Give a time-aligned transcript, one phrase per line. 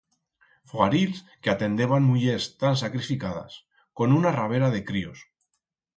[0.69, 3.61] Fogarils que atendeban mullers tan sacrificadas,
[4.01, 5.27] con una rabera de críos.